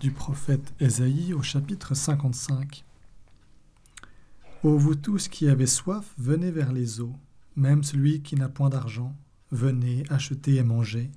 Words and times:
du 0.00 0.12
prophète 0.12 0.72
Ésaïe 0.78 1.34
au 1.34 1.42
chapitre 1.42 1.94
55. 1.94 2.84
Ô 4.62 4.76
vous 4.76 4.94
tous 4.94 5.26
qui 5.28 5.48
avez 5.48 5.66
soif, 5.66 6.14
venez 6.18 6.52
vers 6.52 6.72
les 6.72 7.00
eaux, 7.00 7.16
même 7.56 7.82
celui 7.82 8.22
qui 8.22 8.36
n'a 8.36 8.48
point 8.48 8.68
d'argent, 8.68 9.16
venez 9.50 10.04
acheter 10.08 10.56
et 10.56 10.62
manger. 10.62 11.10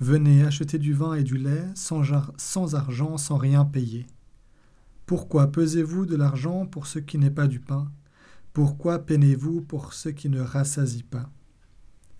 Venez 0.00 0.42
acheter 0.42 0.78
du 0.78 0.92
vin 0.94 1.14
et 1.14 1.22
du 1.22 1.38
lait, 1.38 1.66
sans, 1.74 2.02
sans 2.36 2.74
argent, 2.74 3.18
sans 3.18 3.36
rien 3.36 3.64
payer. 3.64 4.06
Pourquoi 5.06 5.48
pesez-vous 5.48 6.04
de 6.04 6.16
l'argent 6.16 6.66
pour 6.66 6.86
ce 6.86 6.98
qui 6.98 7.18
n'est 7.18 7.30
pas 7.30 7.46
du 7.46 7.60
pain? 7.60 7.90
Pourquoi 8.52 8.98
peinez-vous 8.98 9.60
pour 9.60 9.92
ce 9.92 10.08
qui 10.08 10.28
ne 10.28 10.40
rassasie 10.40 11.04
pas? 11.04 11.30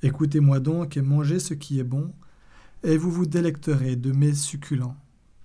Écoutez-moi 0.02 0.60
donc 0.60 0.96
et 0.96 1.02
mangez 1.02 1.40
ce 1.40 1.54
qui 1.54 1.80
est 1.80 1.84
bon, 1.84 2.12
et 2.84 2.96
vous 2.96 3.10
vous 3.10 3.26
délecterez 3.26 3.96
de 3.96 4.12
mes 4.12 4.34
succulents. 4.34 4.96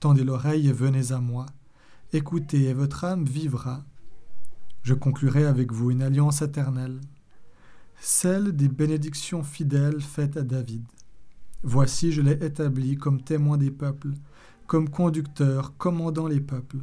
Tendez 0.04 0.26
l'oreille 0.26 0.68
et 0.68 0.74
venez 0.74 1.14
à 1.14 1.22
moi. 1.22 1.46
Écoutez, 2.12 2.64
et 2.64 2.74
votre 2.74 3.06
âme 3.06 3.24
vivra. 3.24 3.86
Je 4.82 4.94
conclurai 4.94 5.46
avec 5.46 5.72
vous 5.72 5.92
une 5.92 6.02
alliance 6.02 6.42
éternelle, 6.42 7.00
celle 8.02 8.52
des 8.54 8.68
bénédictions 8.68 9.44
fidèles 9.44 10.02
faites 10.02 10.36
à 10.36 10.44
David. 10.44 10.84
Voici, 11.62 12.12
je 12.12 12.22
l'ai 12.22 12.46
établi 12.46 12.98
comme 12.98 13.22
témoin 13.22 13.58
des 13.58 13.72
peuples, 13.72 14.12
comme 14.68 14.90
conducteur, 14.90 15.78
commandant 15.78 16.28
les 16.28 16.42
peuples. 16.42 16.82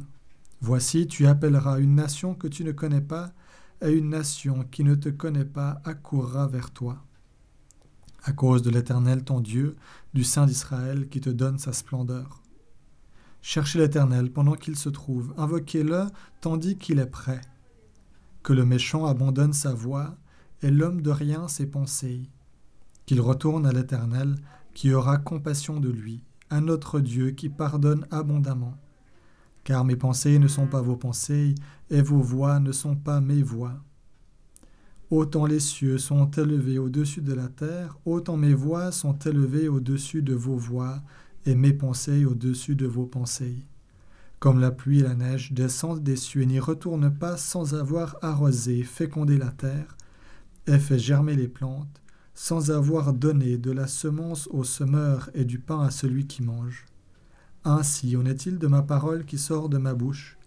Voici, 0.59 1.05
tu 1.05 1.27
appelleras 1.27 1.79
une 1.79 1.93
nation 1.93 2.33
que 2.33 2.47
tu 2.47 2.63
ne 2.63 2.71
connais 2.71 3.01
pas, 3.01 3.33
et 3.83 3.91
une 3.91 4.09
nation 4.09 4.65
qui 4.71 4.83
ne 4.83 4.95
te 4.95 5.09
connaît 5.09 5.45
pas 5.45 5.79
accourra 5.85 6.47
vers 6.47 6.71
toi 6.71 7.05
à 8.23 8.33
cause 8.33 8.61
de 8.61 8.69
l'Éternel 8.69 9.23
ton 9.23 9.39
Dieu, 9.39 9.75
du 10.13 10.23
Saint 10.23 10.45
d'Israël 10.45 11.09
qui 11.09 11.21
te 11.21 11.29
donne 11.29 11.57
sa 11.57 11.73
splendeur. 11.73 12.40
Cherchez 13.41 13.79
l'Éternel 13.79 14.31
pendant 14.31 14.53
qu'il 14.53 14.75
se 14.75 14.89
trouve, 14.89 15.33
invoquez-le 15.37 16.05
tandis 16.41 16.77
qu'il 16.77 16.99
est 16.99 17.07
prêt. 17.07 17.41
Que 18.43 18.53
le 18.53 18.65
méchant 18.65 19.05
abandonne 19.05 19.53
sa 19.53 19.73
voie, 19.73 20.15
et 20.61 20.69
l'homme 20.69 21.01
de 21.01 21.09
rien 21.09 21.47
ses 21.47 21.65
pensées. 21.65 22.29
Qu'il 23.05 23.19
retourne 23.19 23.65
à 23.65 23.71
l'Éternel, 23.71 24.35
qui 24.73 24.93
aura 24.93 25.17
compassion 25.17 25.79
de 25.79 25.89
lui, 25.89 26.23
un 26.49 26.67
autre 26.67 26.99
Dieu 26.99 27.31
qui 27.31 27.49
pardonne 27.49 28.05
abondamment. 28.11 28.77
Car 29.63 29.85
mes 29.85 29.95
pensées 29.95 30.39
ne 30.39 30.47
sont 30.47 30.67
pas 30.67 30.81
vos 30.81 30.95
pensées, 30.95 31.55
et 31.89 32.01
vos 32.01 32.21
voix 32.21 32.59
ne 32.59 32.71
sont 32.71 32.95
pas 32.95 33.21
mes 33.21 33.41
voix. 33.41 33.81
Autant 35.09 35.45
les 35.45 35.59
cieux 35.59 35.97
sont 35.97 36.31
élevés 36.31 36.79
au-dessus 36.79 37.21
de 37.21 37.33
la 37.33 37.49
terre, 37.49 37.97
autant 38.05 38.37
mes 38.37 38.53
voix 38.53 38.91
sont 38.91 39.17
élevées 39.19 39.67
au-dessus 39.67 40.21
de 40.21 40.33
vos 40.33 40.55
voix, 40.55 41.01
et 41.45 41.55
mes 41.55 41.73
pensées 41.73 42.25
au-dessus 42.25 42.75
de 42.75 42.87
vos 42.87 43.05
pensées. 43.05 43.65
Comme 44.39 44.59
la 44.59 44.71
pluie 44.71 44.99
et 44.99 45.03
la 45.03 45.15
neige 45.15 45.51
descendent 45.51 46.03
des 46.03 46.15
cieux 46.15 46.41
et 46.41 46.45
n'y 46.45 46.59
retournent 46.59 47.13
pas 47.13 47.37
sans 47.37 47.75
avoir 47.75 48.17
arrosé, 48.21 48.83
fécondé 48.83 49.37
la 49.37 49.51
terre, 49.51 49.95
et 50.67 50.79
fait 50.79 50.99
germer 50.99 51.35
les 51.35 51.47
plantes, 51.47 52.01
sans 52.33 52.71
avoir 52.71 53.13
donné 53.13 53.57
de 53.57 53.71
la 53.71 53.87
semence 53.87 54.47
au 54.51 54.63
semeur 54.63 55.29
et 55.33 55.45
du 55.45 55.59
pain 55.59 55.81
à 55.81 55.91
celui 55.91 56.27
qui 56.27 56.43
mange. 56.43 56.85
Ainsi 57.63 58.17
en 58.17 58.25
est-il 58.25 58.57
de 58.57 58.67
ma 58.67 58.81
parole 58.81 59.25
qui 59.25 59.37
sort 59.37 59.69
de 59.69 59.77
ma 59.77 59.93
bouche. 59.93 60.37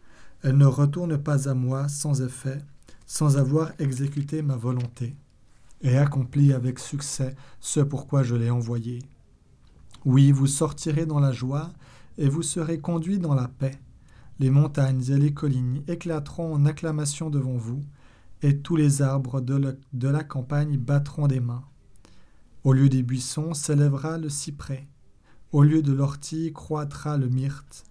Elle 0.42 0.56
ne 0.56 0.66
retourne 0.66 1.16
pas 1.16 1.48
à 1.48 1.54
moi 1.54 1.88
sans 1.88 2.20
effet, 2.22 2.58
sans 3.06 3.36
avoir 3.36 3.72
exécuté 3.78 4.42
ma 4.42 4.56
volonté, 4.56 5.14
et 5.82 5.96
accompli 5.96 6.52
avec 6.52 6.78
succès 6.78 7.36
ce 7.60 7.80
pourquoi 7.80 8.24
je 8.24 8.34
l'ai 8.34 8.50
envoyé. 8.50 9.00
Oui, 10.04 10.32
vous 10.32 10.46
sortirez 10.46 11.06
dans 11.06 11.20
la 11.20 11.32
joie, 11.32 11.72
et 12.18 12.28
vous 12.28 12.42
serez 12.42 12.78
conduits 12.78 13.18
dans 13.18 13.34
la 13.34 13.48
paix. 13.48 13.78
Les 14.38 14.50
montagnes 14.50 15.04
et 15.10 15.18
les 15.18 15.32
collines 15.32 15.82
éclateront 15.88 16.54
en 16.54 16.66
acclamation 16.66 17.30
devant 17.30 17.56
vous, 17.56 17.82
et 18.42 18.58
tous 18.58 18.76
les 18.76 19.00
arbres 19.00 19.40
de, 19.40 19.78
de 19.92 20.08
la 20.08 20.22
campagne 20.22 20.76
battront 20.76 21.26
des 21.26 21.40
mains. 21.40 21.64
Au 22.64 22.72
lieu 22.72 22.88
des 22.88 23.02
buissons 23.02 23.54
s'élèvera 23.54 24.18
le 24.18 24.28
cyprès, 24.28 24.86
au 25.52 25.62
lieu 25.62 25.82
de 25.82 25.92
l'ortie 25.92 26.52
croîtra 26.52 27.16
le 27.16 27.28
myrte, 27.28 27.84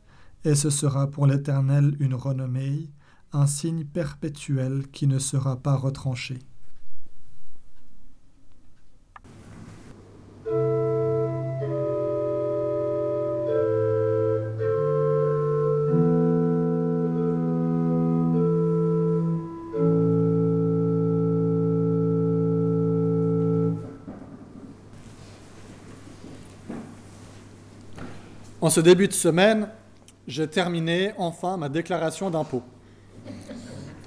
et 0.44 0.54
ce 0.54 0.70
sera 0.70 1.10
pour 1.10 1.26
l'Éternel 1.26 1.96
une 2.00 2.14
renommée, 2.14 2.92
un 3.32 3.48
signe 3.48 3.86
perpétuel 3.86 4.88
qui 4.92 5.08
ne 5.08 5.18
sera 5.18 5.56
pas 5.56 5.76
retranché. 5.76 6.40
En 28.64 28.70
ce 28.70 28.80
début 28.80 29.10
de 29.10 29.14
semaine, 29.14 29.68
j'ai 30.26 30.48
terminé 30.48 31.12
enfin 31.18 31.58
ma 31.58 31.68
déclaration 31.68 32.30
d'impôt. 32.30 32.64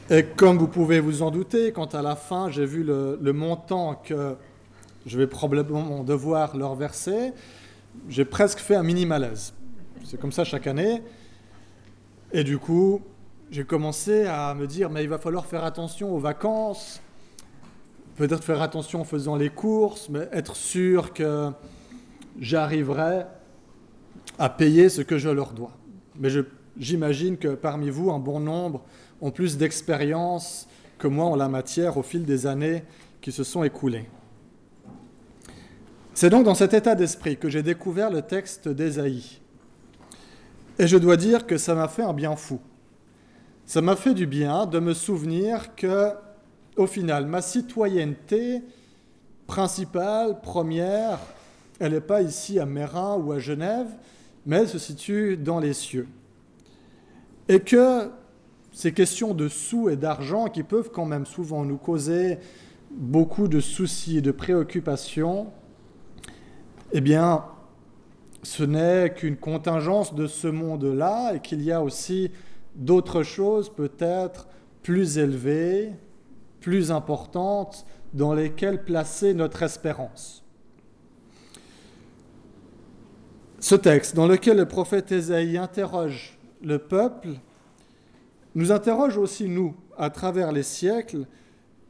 Et 0.08 0.24
comme 0.24 0.56
vous 0.56 0.66
pouvez 0.66 0.98
vous 0.98 1.20
en 1.20 1.30
douter, 1.30 1.72
quand 1.72 1.94
à 1.94 2.00
la 2.00 2.16
fin 2.16 2.50
j'ai 2.50 2.64
vu 2.64 2.82
le, 2.82 3.32
montant 3.34 3.96
que 3.96 4.34
je 5.04 5.18
vais 5.18 5.26
probablement 5.26 6.04
devoir 6.04 6.56
leur 6.56 6.74
verser, 6.74 7.34
j'ai 8.08 8.24
presque 8.24 8.60
fait 8.60 8.76
un 8.76 8.82
mini 8.82 9.04
malaise. 9.04 9.52
C'est 10.04 10.18
comme 10.18 10.32
ça 10.32 10.42
chaque 10.42 10.66
année. 10.66 11.02
Et 12.32 12.42
du 12.42 12.56
coup, 12.56 13.02
j'ai 13.50 13.64
commencé 13.64 14.24
à 14.24 14.54
me 14.54 14.66
dire, 14.66 14.88
mais 14.88 15.02
il 15.02 15.10
va 15.10 15.18
falloir 15.18 15.44
faire 15.44 15.64
attention 15.64 16.14
aux 16.14 16.18
vacances, 16.18 17.02
peut-être 18.16 18.42
faire 18.42 18.62
attention 18.62 19.02
en 19.02 19.04
faisant 19.04 19.36
les 19.36 19.50
courses, 19.50 20.08
mais 20.08 20.30
être 20.32 20.56
sûr 20.56 21.12
que 21.12 21.50
j'arriverai 22.40 23.26
à 24.38 24.48
payer 24.48 24.88
ce 24.88 25.02
que 25.02 25.18
je 25.18 25.28
leur 25.28 25.52
dois. 25.52 25.72
Mais 26.18 26.28
j'imagine 26.78 27.36
que 27.36 27.54
parmi 27.54 27.90
vous, 27.90 28.10
un 28.10 28.18
bon 28.18 28.40
nombre 28.40 28.84
ont 29.20 29.30
plus 29.30 29.56
d'expérience 29.56 30.68
que 30.98 31.08
moi 31.08 31.26
en 31.26 31.36
la 31.36 31.48
matière 31.48 31.96
au 31.96 32.02
fil 32.02 32.24
des 32.24 32.46
années 32.46 32.84
qui 33.20 33.32
se 33.32 33.44
sont 33.44 33.64
écoulées. 33.64 34.08
C'est 36.14 36.30
donc 36.30 36.44
dans 36.44 36.54
cet 36.54 36.72
état 36.72 36.94
d'esprit 36.94 37.36
que 37.36 37.50
j'ai 37.50 37.62
découvert 37.62 38.10
le 38.10 38.22
texte 38.22 38.68
d'Ésaïe. 38.68 39.40
Et 40.78 40.86
je 40.86 40.96
dois 40.96 41.16
dire 41.16 41.46
que 41.46 41.58
ça 41.58 41.74
m'a 41.74 41.88
fait 41.88 42.02
un 42.02 42.14
bien 42.14 42.36
fou. 42.36 42.60
Ça 43.66 43.82
m'a 43.82 43.96
fait 43.96 44.14
du 44.14 44.26
bien 44.26 44.66
de 44.66 44.78
me 44.78 44.94
souvenir 44.94 45.74
que, 45.74 46.12
au 46.76 46.86
final, 46.86 47.26
ma 47.26 47.42
citoyenneté 47.42 48.62
principale, 49.46 50.40
première, 50.40 51.18
elle 51.80 51.92
n'est 51.92 52.00
pas 52.00 52.22
ici 52.22 52.58
à 52.58 52.66
Mérin 52.66 53.16
ou 53.16 53.32
à 53.32 53.38
Genève, 53.38 53.88
mais 54.44 54.58
elle 54.58 54.68
se 54.68 54.78
situe 54.78 55.36
dans 55.36 55.58
les 55.58 55.72
cieux. 55.72 56.08
Et 57.48 57.60
que 57.60 58.10
ces 58.72 58.92
questions 58.92 59.34
de 59.34 59.48
sous 59.48 59.88
et 59.88 59.96
d'argent 59.96 60.46
qui 60.46 60.62
peuvent 60.62 60.90
quand 60.90 61.06
même 61.06 61.26
souvent 61.26 61.64
nous 61.64 61.78
causer 61.78 62.38
beaucoup 62.90 63.48
de 63.48 63.60
soucis 63.60 64.18
et 64.18 64.22
de 64.22 64.30
préoccupations, 64.30 65.48
eh 66.92 67.00
bien, 67.00 67.44
ce 68.42 68.62
n'est 68.62 69.12
qu'une 69.14 69.36
contingence 69.36 70.14
de 70.14 70.26
ce 70.26 70.46
monde-là 70.46 71.34
et 71.34 71.40
qu'il 71.40 71.62
y 71.62 71.72
a 71.72 71.82
aussi 71.82 72.30
d'autres 72.76 73.22
choses 73.22 73.70
peut-être 73.70 74.46
plus 74.82 75.18
élevées, 75.18 75.92
plus 76.60 76.90
importantes, 76.90 77.86
dans 78.14 78.34
lesquelles 78.34 78.84
placer 78.84 79.34
notre 79.34 79.62
espérance. 79.62 80.45
Ce 83.58 83.74
texte 83.74 84.14
dans 84.14 84.26
lequel 84.26 84.58
le 84.58 84.66
prophète 84.66 85.12
Ésaïe 85.12 85.56
interroge 85.56 86.38
le 86.62 86.78
peuple 86.78 87.28
nous 88.54 88.72
interroge 88.72 89.16
aussi, 89.18 89.48
nous, 89.48 89.74
à 89.96 90.10
travers 90.10 90.52
les 90.52 90.62
siècles, 90.62 91.26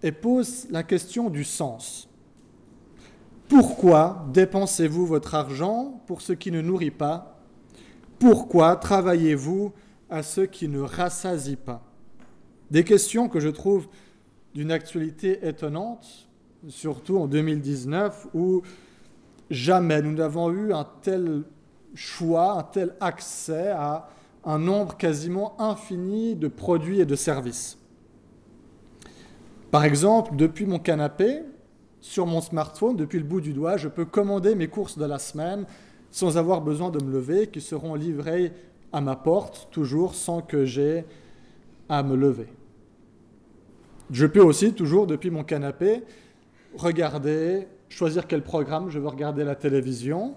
et 0.02 0.12
pose 0.12 0.66
la 0.70 0.82
question 0.82 1.30
du 1.30 1.44
sens. 1.44 2.08
Pourquoi 3.48 4.26
dépensez-vous 4.32 5.06
votre 5.06 5.34
argent 5.34 6.02
pour 6.06 6.22
ce 6.22 6.32
qui 6.32 6.50
ne 6.50 6.60
nourrit 6.60 6.90
pas? 6.90 7.40
Pourquoi 8.18 8.76
travaillez-vous 8.76 9.72
à 10.10 10.22
ce 10.22 10.40
qui 10.40 10.68
ne 10.68 10.80
rassasie 10.80 11.56
pas? 11.56 11.82
Des 12.70 12.82
questions 12.82 13.28
que 13.28 13.40
je 13.40 13.48
trouve 13.48 13.86
d'une 14.54 14.72
actualité 14.72 15.46
étonnante, 15.46 16.28
surtout 16.68 17.18
en 17.18 17.26
2019, 17.26 18.28
où 18.34 18.62
jamais 19.50 20.02
nous 20.02 20.12
n'avons 20.12 20.50
eu 20.50 20.72
un 20.72 20.86
tel 21.02 21.44
choix, 21.94 22.52
un 22.52 22.62
tel 22.62 22.94
accès 23.00 23.68
à 23.68 24.08
un 24.44 24.58
nombre 24.58 24.96
quasiment 24.96 25.60
infini 25.60 26.34
de 26.34 26.48
produits 26.48 27.00
et 27.00 27.06
de 27.06 27.16
services. 27.16 27.78
Par 29.70 29.84
exemple, 29.84 30.36
depuis 30.36 30.66
mon 30.66 30.78
canapé, 30.78 31.42
sur 32.00 32.26
mon 32.26 32.40
smartphone, 32.40 32.96
depuis 32.96 33.18
le 33.18 33.24
bout 33.24 33.40
du 33.40 33.52
doigt, 33.52 33.76
je 33.76 33.88
peux 33.88 34.04
commander 34.04 34.54
mes 34.54 34.68
courses 34.68 34.96
de 34.96 35.04
la 35.04 35.18
semaine 35.18 35.66
sans 36.12 36.38
avoir 36.38 36.60
besoin 36.60 36.90
de 36.90 37.02
me 37.02 37.12
lever, 37.12 37.48
qui 37.48 37.60
seront 37.60 37.94
livrés 37.94 38.52
à 38.92 39.00
ma 39.00 39.16
porte, 39.16 39.68
toujours 39.70 40.14
sans 40.14 40.40
que 40.40 40.64
j'aie 40.64 41.04
à 41.88 42.02
me 42.02 42.16
lever. 42.16 42.48
Je 44.10 44.24
peux 44.24 44.40
aussi, 44.40 44.72
toujours 44.72 45.06
depuis 45.06 45.30
mon 45.30 45.42
canapé, 45.42 46.04
regarder, 46.76 47.66
choisir 47.88 48.26
quel 48.26 48.42
programme 48.42 48.88
je 48.88 48.98
veux 48.98 49.08
regarder 49.08 49.44
la 49.44 49.56
télévision, 49.56 50.36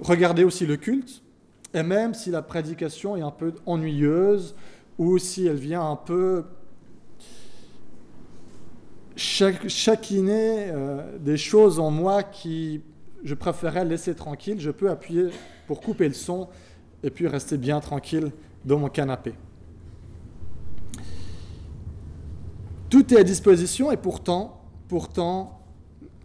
regarder 0.00 0.44
aussi 0.44 0.66
le 0.66 0.76
culte, 0.76 1.22
et 1.74 1.82
même 1.82 2.14
si 2.14 2.30
la 2.30 2.42
prédication 2.42 3.16
est 3.16 3.22
un 3.22 3.30
peu 3.30 3.54
ennuyeuse 3.66 4.54
ou 4.98 5.18
si 5.18 5.46
elle 5.46 5.56
vient 5.56 5.88
un 5.90 5.96
peu 5.96 6.44
chaciner 9.16 10.70
euh, 10.70 11.18
des 11.18 11.36
choses 11.36 11.78
en 11.78 11.90
moi 11.90 12.22
qui 12.22 12.82
je 13.24 13.34
préférais 13.34 13.84
laisser 13.84 14.14
tranquille, 14.14 14.60
je 14.60 14.70
peux 14.70 14.90
appuyer 14.90 15.28
pour 15.66 15.80
couper 15.80 16.08
le 16.08 16.14
son 16.14 16.48
et 17.02 17.10
puis 17.10 17.26
rester 17.26 17.56
bien 17.56 17.80
tranquille 17.80 18.30
dans 18.64 18.78
mon 18.78 18.88
canapé. 18.88 19.34
Tout 22.88 23.12
est 23.12 23.18
à 23.18 23.24
disposition 23.24 23.90
et 23.90 23.96
pourtant, 23.96 24.60
pourtant, 24.88 25.65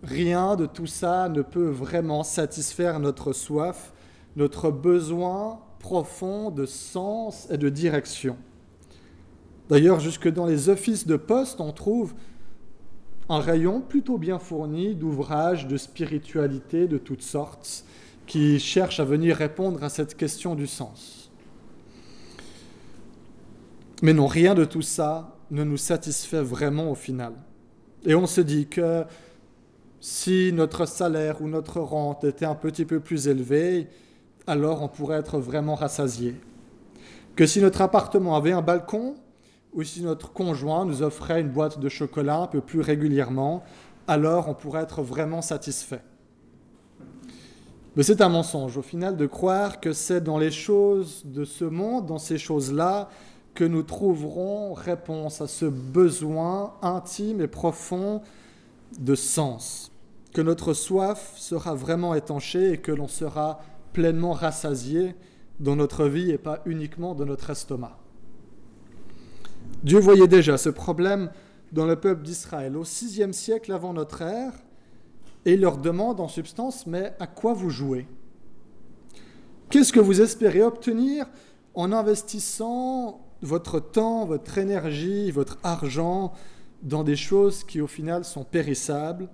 rien 0.03 0.55
de 0.55 0.65
tout 0.65 0.87
ça 0.87 1.29
ne 1.29 1.41
peut 1.41 1.69
vraiment 1.69 2.23
satisfaire 2.23 2.99
notre 2.99 3.33
soif, 3.33 3.93
notre 4.35 4.71
besoin 4.71 5.59
profond 5.79 6.51
de 6.51 6.65
sens 6.65 7.47
et 7.49 7.57
de 7.57 7.69
direction. 7.69 8.37
D'ailleurs, 9.69 9.99
jusque 9.99 10.27
dans 10.27 10.45
les 10.45 10.69
offices 10.69 11.07
de 11.07 11.15
poste, 11.15 11.61
on 11.61 11.71
trouve 11.71 12.13
un 13.29 13.39
rayon 13.39 13.81
plutôt 13.81 14.17
bien 14.17 14.39
fourni 14.39 14.95
d'ouvrages 14.95 15.67
de 15.67 15.77
spiritualité 15.77 16.87
de 16.87 16.97
toutes 16.97 17.21
sortes 17.21 17.85
qui 18.27 18.59
cherchent 18.59 18.99
à 18.99 19.05
venir 19.05 19.37
répondre 19.37 19.83
à 19.83 19.89
cette 19.89 20.15
question 20.15 20.55
du 20.55 20.67
sens. 20.67 21.31
Mais 24.01 24.13
non, 24.13 24.27
rien 24.27 24.55
de 24.55 24.65
tout 24.65 24.81
ça 24.81 25.37
ne 25.51 25.63
nous 25.63 25.77
satisfait 25.77 26.41
vraiment 26.41 26.91
au 26.91 26.95
final. 26.95 27.33
Et 28.05 28.15
on 28.15 28.25
se 28.25 28.41
dit 28.41 28.67
que 28.67 29.05
si 30.01 30.51
notre 30.51 30.87
salaire 30.87 31.41
ou 31.41 31.47
notre 31.47 31.79
rente 31.79 32.23
était 32.23 32.45
un 32.45 32.55
petit 32.55 32.85
peu 32.85 32.99
plus 32.99 33.27
élevé, 33.27 33.87
alors 34.47 34.81
on 34.81 34.87
pourrait 34.87 35.19
être 35.19 35.37
vraiment 35.37 35.75
rassasié. 35.75 36.35
Que 37.35 37.45
si 37.45 37.61
notre 37.61 37.81
appartement 37.81 38.35
avait 38.35 38.51
un 38.51 38.63
balcon, 38.63 39.15
ou 39.73 39.83
si 39.83 40.01
notre 40.01 40.33
conjoint 40.33 40.85
nous 40.85 41.03
offrait 41.03 41.39
une 41.39 41.49
boîte 41.49 41.79
de 41.79 41.87
chocolat 41.87 42.37
un 42.37 42.47
peu 42.47 42.61
plus 42.61 42.81
régulièrement, 42.81 43.63
alors 44.07 44.49
on 44.49 44.55
pourrait 44.55 44.81
être 44.81 45.03
vraiment 45.03 45.41
satisfait. 45.41 46.01
Mais 47.95 48.03
c'est 48.03 48.21
un 48.21 48.29
mensonge 48.29 48.77
au 48.77 48.81
final 48.81 49.17
de 49.17 49.27
croire 49.27 49.79
que 49.79 49.93
c'est 49.93 50.21
dans 50.21 50.39
les 50.39 50.51
choses 50.51 51.21
de 51.25 51.45
ce 51.45 51.63
monde, 51.63 52.07
dans 52.07 52.17
ces 52.17 52.39
choses-là, 52.39 53.09
que 53.53 53.65
nous 53.65 53.83
trouverons 53.83 54.73
réponse 54.73 55.41
à 55.41 55.47
ce 55.47 55.65
besoin 55.65 56.73
intime 56.81 57.41
et 57.41 57.47
profond 57.47 58.21
de 58.99 59.15
sens, 59.15 59.90
que 60.33 60.41
notre 60.41 60.73
soif 60.73 61.33
sera 61.35 61.75
vraiment 61.75 62.15
étanchée 62.15 62.71
et 62.73 62.77
que 62.77 62.91
l'on 62.91 63.07
sera 63.07 63.59
pleinement 63.93 64.33
rassasié 64.33 65.15
dans 65.59 65.75
notre 65.75 66.05
vie 66.05 66.31
et 66.31 66.37
pas 66.37 66.61
uniquement 66.65 67.13
dans 67.13 67.25
notre 67.25 67.49
estomac. 67.49 67.97
Dieu 69.83 69.99
voyait 69.99 70.27
déjà 70.27 70.57
ce 70.57 70.69
problème 70.69 71.31
dans 71.71 71.85
le 71.85 71.95
peuple 71.95 72.23
d'Israël 72.23 72.77
au 72.77 72.83
sixième 72.83 73.33
siècle 73.33 73.71
avant 73.71 73.93
notre 73.93 74.21
ère, 74.21 74.53
et 75.45 75.53
il 75.53 75.61
leur 75.61 75.77
demande 75.77 76.19
en 76.19 76.27
substance, 76.27 76.85
mais 76.85 77.13
à 77.19 77.27
quoi 77.27 77.53
vous 77.53 77.69
jouez? 77.69 78.07
Qu'est-ce 79.69 79.93
que 79.93 79.99
vous 79.99 80.21
espérez 80.21 80.61
obtenir 80.61 81.25
en 81.73 81.91
investissant 81.91 83.25
votre 83.41 83.79
temps, 83.79 84.25
votre 84.25 84.57
énergie, 84.57 85.31
votre 85.31 85.57
argent 85.63 86.33
dans 86.83 87.03
des 87.03 87.15
choses 87.15 87.63
qui 87.63 87.81
au 87.81 87.87
final 87.87 88.23
sont 88.23 88.43
périssables, 88.43 89.29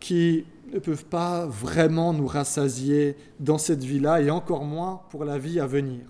qui 0.00 0.44
ne 0.72 0.78
peuvent 0.78 1.04
pas 1.04 1.46
vraiment 1.46 2.12
nous 2.12 2.26
rassasier 2.26 3.16
dans 3.40 3.58
cette 3.58 3.82
vie-là 3.82 4.20
et 4.20 4.30
encore 4.30 4.64
moins 4.64 5.02
pour 5.10 5.24
la 5.24 5.38
vie 5.38 5.60
à 5.60 5.66
venir. 5.66 6.02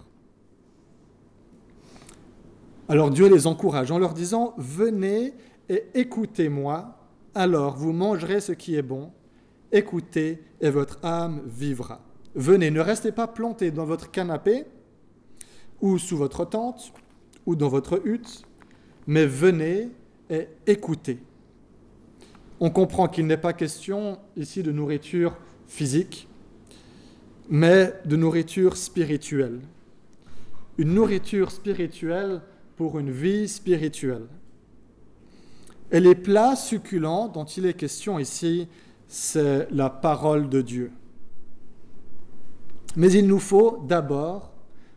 Alors 2.88 3.10
Dieu 3.10 3.28
les 3.28 3.46
encourage 3.46 3.90
en 3.90 3.98
leur 3.98 4.14
disant, 4.14 4.54
venez 4.56 5.34
et 5.68 5.84
écoutez-moi, 5.94 6.96
alors 7.34 7.76
vous 7.76 7.92
mangerez 7.92 8.40
ce 8.40 8.52
qui 8.52 8.74
est 8.74 8.82
bon, 8.82 9.12
écoutez 9.70 10.42
et 10.60 10.70
votre 10.70 10.98
âme 11.04 11.42
vivra. 11.46 12.00
Venez, 12.34 12.70
ne 12.70 12.80
restez 12.80 13.12
pas 13.12 13.26
plantés 13.26 13.70
dans 13.70 13.84
votre 13.84 14.10
canapé 14.10 14.64
ou 15.80 15.98
sous 15.98 16.16
votre 16.16 16.44
tente 16.44 16.92
ou 17.46 17.56
dans 17.56 17.68
votre 17.68 18.00
hutte, 18.04 18.42
mais 19.06 19.26
venez 19.26 19.90
et 20.30 20.48
écoutez. 20.66 21.18
On 22.60 22.70
comprend 22.70 23.06
qu'il 23.06 23.26
n'est 23.26 23.36
pas 23.36 23.52
question 23.52 24.18
ici 24.36 24.64
de 24.64 24.72
nourriture 24.72 25.36
physique, 25.68 26.28
mais 27.48 27.94
de 28.04 28.16
nourriture 28.16 28.76
spirituelle. 28.76 29.60
Une 30.76 30.94
nourriture 30.94 31.52
spirituelle 31.52 32.40
pour 32.76 32.98
une 32.98 33.10
vie 33.10 33.48
spirituelle. 33.48 34.26
Et 35.92 36.00
les 36.00 36.16
plats 36.16 36.56
succulents 36.56 37.28
dont 37.28 37.44
il 37.44 37.64
est 37.64 37.74
question 37.74 38.18
ici, 38.18 38.66
c'est 39.06 39.68
la 39.70 39.88
parole 39.88 40.48
de 40.48 40.60
Dieu. 40.60 40.90
Mais 42.96 43.12
il 43.12 43.26
nous 43.26 43.38
faut 43.38 43.84
d'abord 43.86 44.52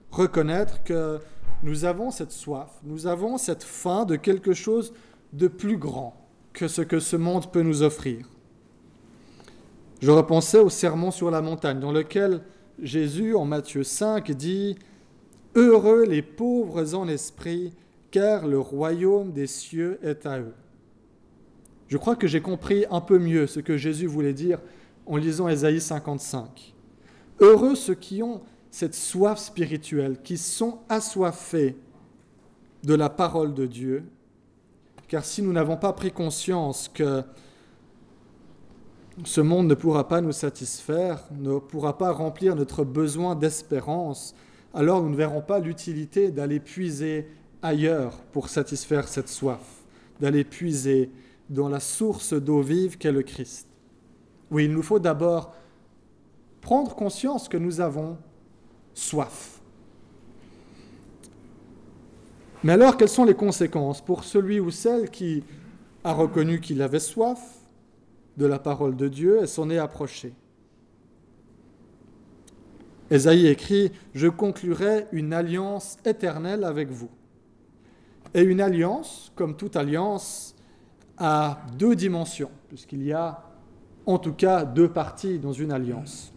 reconnaître 0.10 0.84
que 0.84 1.20
nous 1.64 1.86
avons 1.86 2.10
cette 2.10 2.32
soif, 2.32 2.72
nous 2.84 3.06
avons 3.06 3.38
cette 3.38 3.64
faim 3.64 4.06
de 4.06 4.16
quelque 4.16 4.54
chose 4.54 4.94
de 5.32 5.48
plus 5.48 5.78
grand 5.78 6.21
que 6.54 6.68
ce 6.68 6.82
que 6.82 7.00
ce 7.00 7.16
monde 7.16 7.52
peut 7.52 7.62
nous 7.62 7.84
offrir. 7.84 8.28
Je 10.02 10.12
repensais 10.12 10.60
au 10.60 10.70
sermon 10.70 11.12
sur 11.12 11.30
la 11.30 11.42
montagne 11.42 11.80
dans 11.80 11.92
lequel 11.92 12.42
Jésus, 12.82 13.36
en 13.36 13.46
Matthieu 13.46 13.84
5, 13.84 14.32
dit 14.32 14.76
Heureux 15.56 16.06
les 16.06 16.22
pauvres 16.22 16.96
en 16.96 17.08
esprit, 17.08 17.74
car 18.10 18.48
le 18.48 18.60
royaume 18.60 19.32
des 19.32 19.48
cieux 19.48 20.00
est 20.02 20.26
à 20.26 20.40
eux. 20.40 20.54
Je 21.88 21.98
crois 21.98 22.16
que 22.16 22.28
j'ai 22.28 22.42
compris 22.42 22.86
un 22.90 23.02
peu 23.02 23.20
mieux 23.20 23.48
ce 23.48 23.60
que 23.60 23.78
Jésus 23.78 24.08
voulait 24.08 24.34
dire 24.34 24.60
en 25.06 25.18
lisant 25.18 25.50
Ésaïe 25.50 25.82
55. 25.82 26.74
Heureux 27.40 27.76
ceux 27.76 27.96
qui 27.96 28.24
ont 28.24 28.42
cette 28.70 28.96
soif 28.96 29.38
spirituelle, 29.40 30.18
qui 30.24 30.38
sont 30.38 30.80
assoiffés 30.88 31.76
de 32.84 32.94
la 32.94 33.10
parole 33.10 33.54
de 33.54 33.66
Dieu, 33.66 34.06
car 35.12 35.26
si 35.26 35.42
nous 35.42 35.52
n'avons 35.52 35.76
pas 35.76 35.92
pris 35.92 36.10
conscience 36.10 36.88
que 36.88 37.22
ce 39.26 39.42
monde 39.42 39.68
ne 39.68 39.74
pourra 39.74 40.08
pas 40.08 40.22
nous 40.22 40.32
satisfaire, 40.32 41.22
ne 41.32 41.60
pourra 41.60 41.98
pas 41.98 42.14
remplir 42.14 42.56
notre 42.56 42.86
besoin 42.86 43.36
d'espérance, 43.36 44.34
alors 44.74 45.04
nous 45.04 45.10
ne 45.10 45.18
verrons 45.18 45.42
pas 45.42 45.60
l'utilité 45.60 46.32
d'aller 46.32 46.62
puiser 46.62 47.28
ailleurs 47.62 48.20
pour 48.32 48.48
satisfaire 48.48 49.10
cette 49.10 49.28
soif, 49.28 49.84
d'aller 50.22 50.46
puiser 50.46 51.12
dans 51.50 51.68
la 51.68 51.82
source 51.82 52.32
d'eau 52.32 52.62
vive 52.62 52.98
qu'est 52.98 53.12
le 53.12 53.24
Christ. 53.24 53.68
Oui, 54.50 54.64
il 54.64 54.72
nous 54.72 54.82
faut 54.82 55.00
d'abord 55.00 55.54
prendre 56.62 56.96
conscience 56.96 57.50
que 57.50 57.58
nous 57.58 57.82
avons 57.82 58.18
soif. 58.94 59.51
Mais 62.64 62.74
alors, 62.74 62.98
quelles 62.98 63.10
sont 63.10 63.26
les 63.26 63.34
conséquences 63.34 64.02
pour 64.02 64.24
celui 64.24 64.60
ou 64.60 64.70
celle 64.70 65.10
qui 65.10 65.44
a 66.04 66.14
reconnu 66.14 66.60
qu'il 66.60 66.82
avait 66.82 67.00
soif 67.00 67.40
de 68.38 68.46
la 68.46 68.60
parole 68.60 68.96
de 68.96 69.08
Dieu 69.08 69.42
et 69.42 69.48
s'en 69.48 69.70
est 69.70 69.80
approché? 69.80 70.34
Ésaïe 73.10 73.48
écrit, 73.48 73.92
Je 74.14 74.28
conclurai 74.28 75.08
une 75.12 75.34
alliance 75.34 75.98
éternelle 76.06 76.64
avec 76.64 76.90
vous. 76.90 77.10
Et 78.34 78.42
une 78.42 78.62
alliance, 78.62 79.32
comme 79.36 79.58
toute 79.58 79.76
alliance, 79.76 80.56
a 81.18 81.62
deux 81.78 81.96
dimensions, 81.96 82.52
puisqu'il 82.70 83.04
y 83.04 83.12
a 83.12 83.44
en 84.06 84.18
tout 84.18 84.34
cas 84.34 84.64
deux 84.66 84.88
parties 84.88 85.40
dans 85.40 85.52
une 85.52 85.72
alliance. 85.72 86.34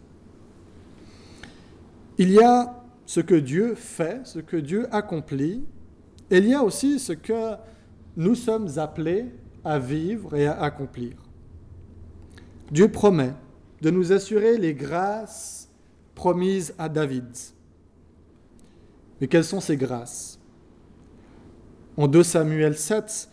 Il 2.17 2.31
y 2.31 2.41
a 2.41 2.83
ce 3.05 3.19
que 3.19 3.35
Dieu 3.35 3.75
fait, 3.75 4.25
ce 4.25 4.39
que 4.39 4.57
Dieu 4.57 4.87
accomplit, 4.91 5.63
il 6.31 6.47
y 6.47 6.53
a 6.53 6.63
aussi 6.63 6.99
ce 6.99 7.13
que 7.13 7.55
nous 8.17 8.35
sommes 8.35 8.77
appelés 8.77 9.25
à 9.63 9.79
vivre 9.79 10.35
et 10.35 10.47
à 10.47 10.61
accomplir. 10.61 11.13
Dieu 12.71 12.89
promet 12.89 13.33
de 13.81 13.89
nous 13.91 14.11
assurer 14.11 14.57
les 14.57 14.73
grâces 14.73 15.69
promise 16.15 16.73
à 16.77 16.89
David. 16.89 17.27
Mais 19.19 19.27
quelles 19.27 19.43
sont 19.43 19.59
ces 19.59 19.77
grâces? 19.77 20.39
En 21.97 22.07
2 22.07 22.23
Samuel 22.23 22.77
7, 22.77 23.29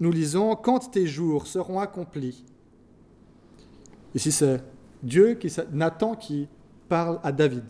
nous 0.00 0.10
lisons 0.10 0.56
Quand 0.56 0.90
tes 0.90 1.06
jours 1.06 1.46
seront 1.46 1.80
accomplis. 1.80 2.44
Ici, 4.14 4.32
c'est 4.32 4.62
Dieu, 5.02 5.38
Nathan 5.72 6.14
qui 6.14 6.48
parle 6.88 7.20
à 7.22 7.32
David. 7.32 7.64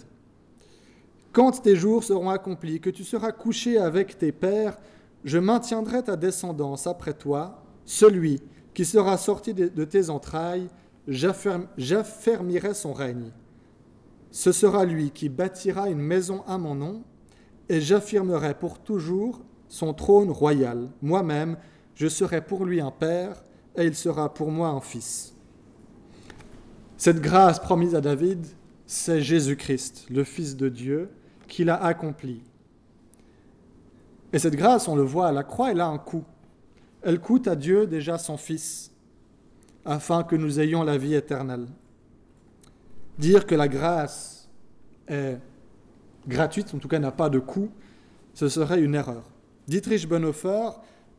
Quand 1.35 1.51
tes 1.51 1.75
jours 1.75 2.05
seront 2.05 2.31
accomplis, 2.31 2.81
que 2.81 2.91
tu 2.91 3.03
seras 3.03 3.33
couché 3.33 3.77
avec 3.77 4.17
tes 4.17 4.31
pères, 4.31 4.79
je 5.25 5.39
maintiendrai 5.39 6.05
ta 6.05 6.15
descendance 6.15 6.87
après 6.87 7.13
toi, 7.13 7.61
celui 7.85 8.41
qui 8.73 8.85
sera 8.85 9.19
sorti 9.19 9.53
de 9.53 9.85
tes 9.85 10.11
entrailles, 10.11 10.69
j'affermirai 11.09 12.73
son 12.73 12.93
règne. 12.93 13.33
Ce 14.31 14.53
sera 14.53 14.85
lui 14.85 15.11
qui 15.11 15.29
bâtira 15.29 15.91
une 15.91 15.99
maison 15.99 16.45
à 16.47 16.57
mon 16.57 16.77
nom, 16.77 17.03
et 17.69 17.81
j'affirmerai 17.81 18.55
pour 18.55 18.79
toujours 18.79 19.41
son 19.69 19.93
trône 19.93 20.31
royal. 20.31 20.89
Moi-même, 21.03 21.57
je 21.97 22.07
serai 22.07 22.43
pour 22.43 22.65
lui 22.65 22.81
un 22.81 22.93
père, 22.93 23.43
et 23.77 23.87
il 23.87 23.97
sera 23.97 24.33
pour 24.33 24.53
moi 24.53 24.69
un 24.69 24.81
fils. 24.81 25.35
Cette 26.97 27.21
grâce 27.21 27.59
promise 27.59 27.97
à 27.97 28.01
David, 28.01 28.47
c'est 28.87 29.21
Jésus-Christ, 29.21 30.07
le 30.11 30.23
Fils 30.23 30.55
de 30.55 30.69
Dieu, 30.69 31.11
qui 31.55 31.63
l'a 31.63 31.77
accomplie. 31.77 32.43
Et 34.33 34.41
cette 34.41 34.57
grâce, 34.57 34.89
on 34.89 34.97
le 34.97 35.05
voit 35.05 35.29
à 35.29 35.33
la 35.33 35.45
croix, 35.45 35.71
elle 35.71 35.81
a 35.81 35.87
un 35.87 35.99
coût. 35.99 36.25
Elle 37.01 37.21
coûte 37.21 37.47
à 37.47 37.55
Dieu 37.55 37.87
déjà 37.87 38.19
son 38.19 38.37
Fils, 38.37 38.91
afin 39.85 40.25
que 40.25 40.35
nous 40.35 40.59
ayons 40.59 40.83
la 40.83 40.99
vie 40.99 41.15
éternelle. 41.15 41.69
Dire 43.21 43.47
que 43.47 43.55
la 43.55 43.69
grâce 43.69 44.51
est 45.07 45.39
gratuite, 46.27 46.75
en 46.75 46.79
tout 46.79 46.89
cas 46.89 46.99
n'a 46.99 47.13
pas 47.13 47.31
de 47.31 47.39
coût, 47.39 47.71
ce 48.33 48.49
serait 48.49 48.83
une 48.83 48.97
erreur. 48.97 49.23
Dietrich 49.69 50.09
Bonhoeffer 50.09 50.71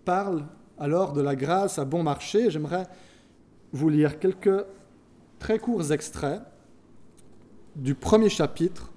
parle 0.04 0.44
alors 0.78 1.14
de 1.14 1.22
la 1.22 1.38
grâce 1.38 1.80
à 1.80 1.86
bon 1.86 2.04
marché. 2.04 2.52
J'aimerais 2.52 2.88
vous 3.72 3.88
lire 3.88 4.20
quelques 4.20 4.66
très 5.40 5.60
courts 5.60 5.94
extraits 5.94 6.42
du 7.78 7.96
premier 7.96 8.28
chapitre 8.28 8.92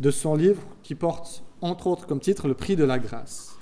de 0.00 0.10
son 0.10 0.34
livre 0.34 0.62
qui 0.82 0.94
porte 0.94 1.42
entre 1.60 1.86
autres 1.88 2.06
comme 2.06 2.20
titre 2.20 2.48
le 2.48 2.54
prix 2.54 2.76
de 2.76 2.84
la 2.84 2.98
grâce. 2.98 3.56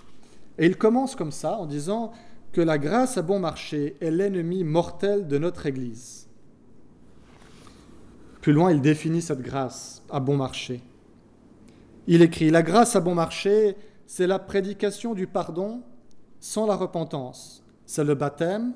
Et 0.59 0.67
il 0.67 0.77
commence 0.77 1.15
comme 1.15 1.33
ça 1.33 1.59
en 1.59 1.67
disant 1.67 2.13
que 2.53 2.61
la 2.61 2.79
grâce 2.79 3.19
à 3.19 3.23
bon 3.23 3.39
marché 3.39 3.97
est 4.01 4.11
l'ennemi 4.11 4.65
mortel 4.65 5.27
de 5.29 5.39
notre 5.39 5.67
Église. 5.67 6.29
Plus 8.41 8.53
loin, 8.53 8.71
il 8.71 8.81
définit 8.81 9.23
cette 9.23 9.43
grâce 9.43 10.03
à 10.11 10.21
bon 10.21 10.37
marché. 10.37 10.81
Il 12.07 12.23
écrit, 12.23 12.51
La 12.51 12.63
grâce 12.63 12.97
à 12.97 13.01
bon 13.01 13.15
marché, 13.15 13.77
c'est 14.07 14.27
la 14.27 14.39
prédication 14.39 15.15
du 15.15 15.27
pardon 15.27 15.83
sans 16.39 16.67
la 16.67 16.77
repentance. 16.77 17.65
C'est 17.87 18.05
le 18.05 18.15
baptême 18.15 18.73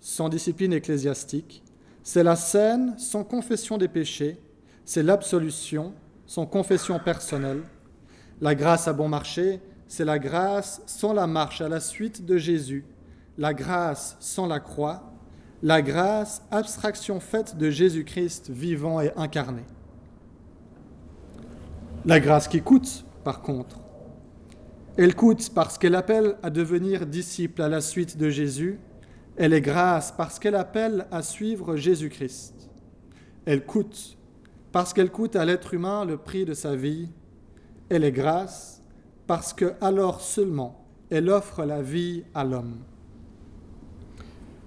sans 0.00 0.28
discipline 0.28 0.72
ecclésiastique. 0.72 1.62
C'est 2.02 2.24
la 2.24 2.34
scène 2.34 2.94
sans 2.98 3.22
confession 3.22 3.78
des 3.78 3.88
péchés. 3.88 4.40
C'est 4.84 5.04
l'absolution 5.04 5.94
sans 6.26 6.46
confession 6.46 6.98
personnelle. 6.98 7.62
La 8.40 8.54
grâce 8.54 8.88
à 8.88 8.92
bon 8.92 9.08
marché, 9.08 9.60
c'est 9.88 10.04
la 10.04 10.18
grâce 10.18 10.82
sans 10.86 11.12
la 11.12 11.26
marche 11.26 11.60
à 11.60 11.68
la 11.68 11.80
suite 11.80 12.24
de 12.24 12.38
Jésus. 12.38 12.84
La 13.38 13.54
grâce 13.54 14.16
sans 14.20 14.46
la 14.46 14.60
croix. 14.60 15.12
La 15.62 15.82
grâce, 15.82 16.42
abstraction 16.50 17.20
faite 17.20 17.56
de 17.56 17.70
Jésus-Christ 17.70 18.50
vivant 18.50 19.00
et 19.00 19.12
incarné. 19.16 19.62
La 22.04 22.18
grâce 22.18 22.48
qui 22.48 22.62
coûte, 22.62 23.04
par 23.22 23.42
contre, 23.42 23.78
elle 24.96 25.14
coûte 25.14 25.50
parce 25.54 25.78
qu'elle 25.78 25.94
appelle 25.94 26.36
à 26.42 26.50
devenir 26.50 27.06
disciple 27.06 27.62
à 27.62 27.68
la 27.68 27.80
suite 27.80 28.18
de 28.18 28.28
Jésus. 28.28 28.78
Elle 29.36 29.54
est 29.54 29.60
grâce 29.60 30.12
parce 30.12 30.38
qu'elle 30.38 30.54
appelle 30.54 31.06
à 31.10 31.22
suivre 31.22 31.76
Jésus-Christ. 31.76 32.70
Elle 33.46 33.64
coûte 33.64 34.18
parce 34.72 34.92
qu'elle 34.92 35.10
coûte 35.10 35.36
à 35.36 35.44
l'être 35.44 35.74
humain 35.74 36.04
le 36.04 36.16
prix 36.16 36.44
de 36.44 36.54
sa 36.54 36.74
vie. 36.74 37.08
Elle 37.88 38.04
est 38.04 38.12
grâce 38.12 38.82
parce 39.26 39.52
que 39.52 39.74
alors 39.80 40.20
seulement 40.20 40.84
elle 41.10 41.28
offre 41.28 41.64
la 41.64 41.82
vie 41.82 42.24
à 42.34 42.42
l'homme. 42.42 42.78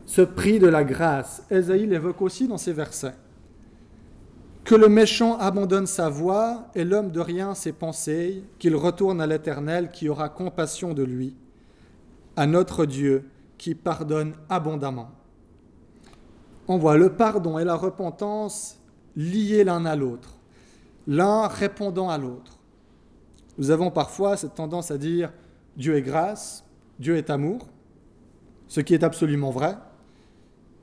Ce 0.06 0.22
prix 0.22 0.60
de 0.60 0.68
la 0.68 0.84
grâce, 0.84 1.44
Esaïe 1.50 1.88
l'évoque 1.88 2.22
aussi 2.22 2.48
dans 2.48 2.60
ses 2.60 2.74
versets 2.74 3.16
que 4.66 4.74
le 4.74 4.90
méchant 4.90 5.38
abandonne 5.38 5.86
sa 5.86 6.10
voie 6.10 6.66
et 6.74 6.84
l'homme 6.84 7.12
de 7.12 7.20
rien 7.20 7.54
ses 7.54 7.72
pensées, 7.72 8.44
qu'il 8.58 8.76
retourne 8.76 9.22
à 9.22 9.28
l'Éternel 9.28 9.92
qui 9.92 10.10
aura 10.10 10.28
compassion 10.28 10.96
de 10.96 11.04
lui, 11.04 11.36
à 12.36 12.48
notre 12.48 12.88
Dieu 12.88 13.30
qui 13.60 13.76
pardonne 13.76 14.34
abondamment. 14.50 15.12
On 16.68 16.80
voit 16.80 16.98
le 16.98 17.14
pardon 17.14 17.60
et 17.60 17.64
la 17.64 17.76
repentance 17.76 18.80
liés 19.16 19.64
l'un 19.64 19.86
à 19.86 19.96
l'autre, 19.96 20.36
l'un 21.08 21.48
répondant 21.48 22.10
à 22.10 22.18
l'autre. 22.18 22.60
Nous 23.58 23.72
avons 23.72 23.92
parfois 23.92 24.38
cette 24.38 24.56
tendance 24.56 24.92
à 24.92 24.98
dire 24.98 25.32
Dieu 25.78 25.96
est 25.96 26.02
grâce, 26.02 26.64
Dieu 27.00 27.18
est 27.18 27.30
amour, 27.30 27.68
ce 28.68 28.82
qui 28.82 28.94
est 28.94 29.04
absolument 29.04 29.52
vrai, 29.52 29.78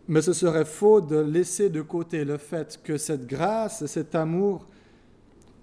mais 0.09 0.23
ce 0.23 0.33
serait 0.33 0.65
faux 0.65 1.01
de 1.01 1.17
laisser 1.17 1.71
de 1.71 1.83
côté 1.83 2.25
le 2.25 2.39
fait 2.39 2.81
que 2.83 2.97
cette 2.97 3.27
grâce 3.27 3.83
et 3.83 3.87
cet 3.87 4.15
amour 4.15 4.67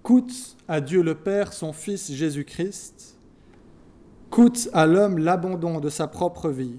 coûtent 0.02 0.56
à 0.66 0.80
Dieu 0.80 1.02
le 1.02 1.14
Père 1.14 1.52
son 1.52 1.72
Fils 1.72 2.12
Jésus-Christ, 2.12 3.16
coûtent 4.30 4.68
à 4.72 4.86
l'homme 4.86 5.18
l'abandon 5.18 5.80
de 5.80 5.88
sa 5.88 6.06
propre 6.06 6.50
vie, 6.50 6.78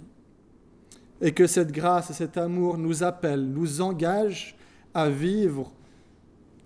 et 1.21 1.33
que 1.33 1.45
cette 1.45 1.71
grâce 1.71 2.09
et 2.09 2.13
cet 2.13 2.37
amour 2.37 2.77
nous 2.77 3.03
appellent, 3.03 3.45
nous 3.45 3.81
engagent 3.81 4.55
à 4.93 5.09
vivre 5.09 5.71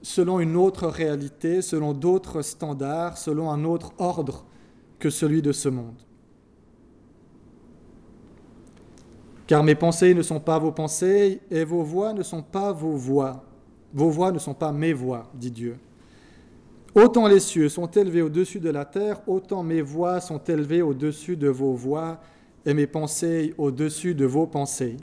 selon 0.06 0.40
une 0.40 0.56
autre 0.56 0.86
réalité, 0.86 1.64
selon 1.64 1.92
d'autres 1.92 2.44
standards, 2.44 3.18
selon 3.18 3.50
un 3.50 3.64
autre 3.66 3.92
ordre 3.98 4.46
que 5.00 5.10
celui 5.10 5.42
de 5.42 5.52
ce 5.52 5.68
monde. 5.68 6.00
Car 9.48 9.64
mes 9.64 9.74
pensées 9.74 10.14
ne 10.14 10.22
sont 10.22 10.40
pas 10.40 10.60
vos 10.60 10.72
pensées 10.72 11.42
et 11.50 11.64
vos 11.64 11.82
voix 11.82 12.14
ne 12.14 12.22
sont 12.22 12.44
pas 12.44 12.72
vos 12.72 12.96
voix. 12.96 13.46
Vos 13.96 14.12
voix 14.12 14.32
ne 14.32 14.38
sont 14.38 14.54
pas 14.54 14.72
mes 14.72 14.94
voix, 14.94 15.32
dit 15.34 15.50
Dieu. 15.50 15.78
Autant 16.94 17.28
les 17.28 17.40
cieux 17.40 17.68
sont 17.68 17.90
élevés 17.90 18.22
au-dessus 18.22 18.60
de 18.60 18.70
la 18.70 18.86
terre, 18.86 19.22
autant 19.26 19.64
mes 19.64 19.82
voix 19.82 20.22
sont 20.22 20.44
élevées 20.44 20.84
au-dessus 20.84 21.36
de 21.36 21.50
vos 21.50 21.74
voix 21.74 22.20
et 22.64 22.76
mes 22.76 22.86
pensées 22.86 23.56
au-dessus 23.58 24.14
de 24.14 24.26
vos 24.26 24.46
pensées. 24.46 24.98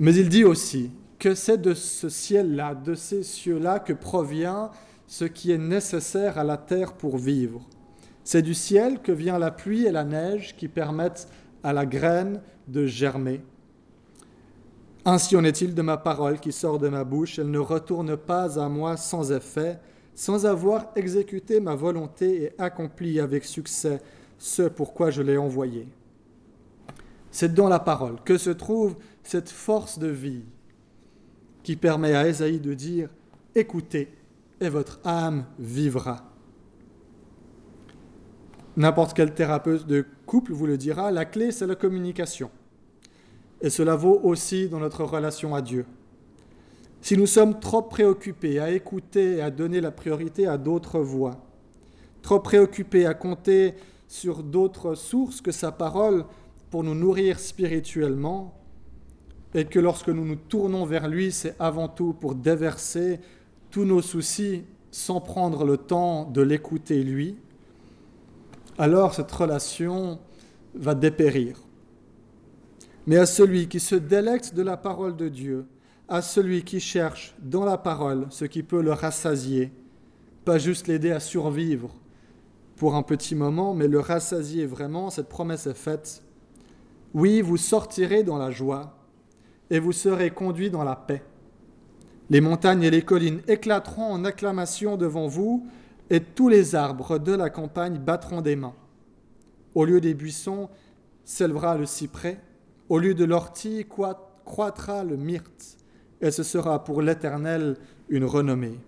Mais 0.00 0.16
il 0.16 0.28
dit 0.28 0.42
aussi 0.44 0.90
que 1.18 1.34
c'est 1.34 1.58
de 1.58 1.74
ce 1.74 2.08
ciel-là, 2.08 2.74
de 2.74 2.94
ces 2.94 3.22
cieux-là 3.22 3.80
que 3.80 3.92
provient 3.92 4.70
ce 5.06 5.24
qui 5.24 5.50
est 5.50 5.58
nécessaire 5.58 6.38
à 6.38 6.44
la 6.44 6.56
terre 6.56 6.92
pour 6.92 7.18
vivre. 7.18 7.66
C'est 8.24 8.42
du 8.42 8.54
ciel 8.54 9.00
que 9.00 9.12
vient 9.12 9.38
la 9.38 9.50
pluie 9.50 9.86
et 9.86 9.90
la 9.90 10.04
neige 10.04 10.54
qui 10.56 10.68
permettent 10.68 11.28
à 11.62 11.72
la 11.72 11.86
graine 11.86 12.40
de 12.68 12.86
germer. 12.86 13.42
Ainsi 15.04 15.36
en 15.36 15.44
est-il 15.44 15.74
de 15.74 15.82
ma 15.82 15.96
parole 15.96 16.38
qui 16.38 16.52
sort 16.52 16.78
de 16.78 16.88
ma 16.88 17.04
bouche, 17.04 17.38
elle 17.38 17.50
ne 17.50 17.58
retourne 17.58 18.16
pas 18.16 18.62
à 18.62 18.68
moi 18.68 18.96
sans 18.96 19.32
effet, 19.32 19.78
sans 20.14 20.44
avoir 20.44 20.88
exécuté 20.94 21.60
ma 21.60 21.74
volonté 21.74 22.42
et 22.42 22.52
accompli 22.58 23.18
avec 23.18 23.44
succès 23.44 24.00
ce 24.36 24.62
pourquoi 24.62 25.10
je 25.10 25.22
l'ai 25.22 25.38
envoyé. 25.38 25.88
C'est 27.30 27.54
dans 27.54 27.68
la 27.68 27.78
parole 27.78 28.16
que 28.24 28.36
se 28.36 28.50
trouve 28.50 28.96
cette 29.22 29.48
force 29.48 29.98
de 29.98 30.08
vie 30.08 30.44
qui 31.68 31.76
permet 31.76 32.14
à 32.14 32.26
Esaïe 32.26 32.60
de 32.60 32.72
dire 32.72 33.10
Écoutez, 33.54 34.08
et 34.58 34.70
votre 34.70 35.00
âme 35.04 35.44
vivra. 35.58 36.32
N'importe 38.78 39.14
quel 39.14 39.34
thérapeute 39.34 39.86
de 39.86 40.06
couple 40.24 40.54
vous 40.54 40.66
le 40.66 40.78
dira, 40.78 41.10
la 41.10 41.26
clé 41.26 41.52
c'est 41.52 41.66
la 41.66 41.74
communication. 41.74 42.50
Et 43.60 43.68
cela 43.68 43.96
vaut 43.96 44.18
aussi 44.22 44.70
dans 44.70 44.78
notre 44.78 45.04
relation 45.04 45.54
à 45.54 45.60
Dieu. 45.60 45.84
Si 47.02 47.18
nous 47.18 47.26
sommes 47.26 47.60
trop 47.60 47.82
préoccupés 47.82 48.60
à 48.60 48.70
écouter 48.70 49.36
et 49.36 49.42
à 49.42 49.50
donner 49.50 49.82
la 49.82 49.90
priorité 49.90 50.46
à 50.46 50.56
d'autres 50.56 51.00
voix, 51.00 51.36
trop 52.22 52.40
préoccupés 52.40 53.04
à 53.04 53.12
compter 53.12 53.74
sur 54.06 54.42
d'autres 54.42 54.94
sources 54.94 55.42
que 55.42 55.52
sa 55.52 55.70
parole 55.70 56.24
pour 56.70 56.82
nous 56.82 56.94
nourrir 56.94 57.38
spirituellement, 57.38 58.57
et 59.54 59.64
que 59.64 59.78
lorsque 59.78 60.08
nous 60.08 60.24
nous 60.24 60.36
tournons 60.36 60.84
vers 60.84 61.08
lui, 61.08 61.32
c'est 61.32 61.54
avant 61.58 61.88
tout 61.88 62.12
pour 62.12 62.34
déverser 62.34 63.20
tous 63.70 63.84
nos 63.84 64.02
soucis 64.02 64.64
sans 64.90 65.20
prendre 65.20 65.64
le 65.64 65.76
temps 65.76 66.24
de 66.24 66.42
l'écouter 66.42 67.02
lui, 67.02 67.36
alors 68.78 69.14
cette 69.14 69.32
relation 69.32 70.18
va 70.74 70.94
dépérir. 70.94 71.58
Mais 73.06 73.16
à 73.16 73.26
celui 73.26 73.68
qui 73.68 73.80
se 73.80 73.94
délecte 73.94 74.54
de 74.54 74.62
la 74.62 74.76
parole 74.76 75.16
de 75.16 75.28
Dieu, 75.28 75.66
à 76.08 76.22
celui 76.22 76.62
qui 76.62 76.80
cherche 76.80 77.34
dans 77.40 77.64
la 77.64 77.78
parole 77.78 78.26
ce 78.30 78.44
qui 78.44 78.62
peut 78.62 78.82
le 78.82 78.92
rassasier, 78.92 79.72
pas 80.44 80.58
juste 80.58 80.86
l'aider 80.86 81.10
à 81.10 81.20
survivre 81.20 81.90
pour 82.76 82.94
un 82.94 83.02
petit 83.02 83.34
moment, 83.34 83.74
mais 83.74 83.88
le 83.88 83.98
rassasier 83.98 84.66
vraiment, 84.66 85.10
cette 85.10 85.28
promesse 85.28 85.66
est 85.66 85.74
faite. 85.74 86.22
Oui, 87.12 87.40
vous 87.40 87.56
sortirez 87.56 88.22
dans 88.22 88.38
la 88.38 88.50
joie 88.50 88.97
et 89.70 89.78
vous 89.78 89.92
serez 89.92 90.30
conduits 90.30 90.70
dans 90.70 90.84
la 90.84 90.96
paix. 90.96 91.22
Les 92.30 92.40
montagnes 92.40 92.82
et 92.82 92.90
les 92.90 93.02
collines 93.02 93.40
éclateront 93.48 94.12
en 94.12 94.24
acclamation 94.24 94.96
devant 94.96 95.28
vous, 95.28 95.66
et 96.10 96.20
tous 96.20 96.48
les 96.48 96.74
arbres 96.74 97.18
de 97.18 97.32
la 97.32 97.50
campagne 97.50 97.98
battront 97.98 98.40
des 98.40 98.56
mains. 98.56 98.74
Au 99.74 99.84
lieu 99.84 100.00
des 100.00 100.14
buissons 100.14 100.68
s'élèvera 101.24 101.76
le 101.76 101.86
cyprès, 101.86 102.40
au 102.88 102.98
lieu 102.98 103.14
de 103.14 103.24
l'ortie 103.24 103.86
croîtra 104.44 105.04
le 105.04 105.16
myrte, 105.16 105.76
et 106.20 106.30
ce 106.30 106.42
sera 106.42 106.84
pour 106.84 107.02
l'Éternel 107.02 107.76
une 108.08 108.24
renommée. 108.24 108.78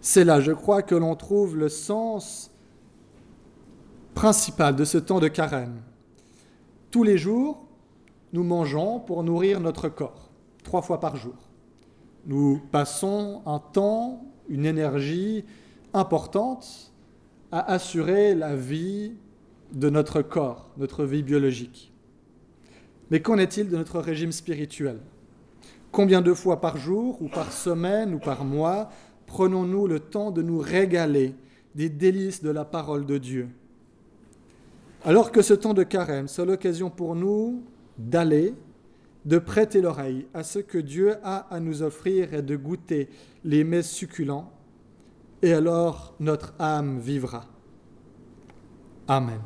C'est 0.00 0.24
là, 0.24 0.40
je 0.40 0.52
crois, 0.52 0.82
que 0.82 0.94
l'on 0.94 1.16
trouve 1.16 1.56
le 1.56 1.68
sens 1.68 2.50
principal 4.14 4.76
de 4.76 4.84
ce 4.84 4.98
temps 4.98 5.20
de 5.20 5.28
carême. 5.28 5.80
Tous 6.90 7.02
les 7.02 7.18
jours, 7.18 7.66
nous 8.34 8.42
mangeons 8.42 8.98
pour 8.98 9.22
nourrir 9.22 9.60
notre 9.60 9.88
corps, 9.88 10.28
trois 10.64 10.82
fois 10.82 10.98
par 10.98 11.16
jour. 11.16 11.36
Nous 12.26 12.60
passons 12.72 13.42
un 13.46 13.60
temps, 13.60 14.26
une 14.48 14.66
énergie 14.66 15.44
importante 15.92 16.92
à 17.52 17.72
assurer 17.72 18.34
la 18.34 18.56
vie 18.56 19.12
de 19.72 19.88
notre 19.88 20.20
corps, 20.20 20.68
notre 20.78 21.04
vie 21.04 21.22
biologique. 21.22 21.92
Mais 23.08 23.22
qu'en 23.22 23.38
est-il 23.38 23.68
de 23.68 23.76
notre 23.76 24.00
régime 24.00 24.32
spirituel? 24.32 24.98
Combien 25.92 26.20
de 26.20 26.34
fois 26.34 26.60
par 26.60 26.76
jour 26.76 27.22
ou 27.22 27.28
par 27.28 27.52
semaine 27.52 28.14
ou 28.14 28.18
par 28.18 28.44
mois 28.44 28.90
prenons-nous 29.26 29.86
le 29.86 30.00
temps 30.00 30.32
de 30.32 30.42
nous 30.42 30.58
régaler 30.58 31.36
des 31.76 31.88
délices 31.88 32.42
de 32.42 32.50
la 32.50 32.64
parole 32.64 33.06
de 33.06 33.16
Dieu? 33.16 33.48
Alors 35.04 35.30
que 35.30 35.40
ce 35.40 35.54
temps 35.54 35.74
de 35.74 35.84
carême, 35.84 36.26
c'est 36.26 36.44
l'occasion 36.44 36.90
pour 36.90 37.14
nous 37.14 37.62
d'aller, 37.98 38.54
de 39.24 39.38
prêter 39.38 39.80
l'oreille 39.80 40.26
à 40.34 40.42
ce 40.42 40.58
que 40.58 40.78
Dieu 40.78 41.16
a 41.22 41.46
à 41.54 41.60
nous 41.60 41.82
offrir 41.82 42.34
et 42.34 42.42
de 42.42 42.56
goûter 42.56 43.08
les 43.44 43.64
mets 43.64 43.82
succulents, 43.82 44.52
et 45.42 45.52
alors 45.52 46.14
notre 46.20 46.54
âme 46.58 46.98
vivra. 46.98 47.44
Amen. 49.08 49.40